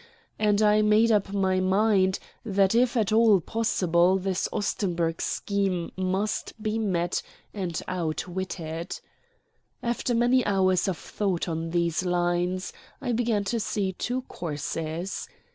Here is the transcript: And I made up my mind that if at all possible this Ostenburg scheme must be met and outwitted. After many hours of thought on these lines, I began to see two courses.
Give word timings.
And 0.39 0.63
I 0.63 0.81
made 0.81 1.11
up 1.11 1.31
my 1.31 1.59
mind 1.59 2.17
that 2.43 2.73
if 2.73 2.97
at 2.97 3.11
all 3.11 3.39
possible 3.39 4.17
this 4.17 4.49
Ostenburg 4.51 5.21
scheme 5.21 5.91
must 5.95 6.53
be 6.59 6.79
met 6.79 7.21
and 7.53 7.79
outwitted. 7.87 8.99
After 9.83 10.15
many 10.15 10.43
hours 10.43 10.87
of 10.87 10.97
thought 10.97 11.47
on 11.47 11.69
these 11.69 12.03
lines, 12.03 12.73
I 12.99 13.11
began 13.11 13.43
to 13.43 13.59
see 13.59 13.93
two 13.93 14.23
courses. 14.23 15.27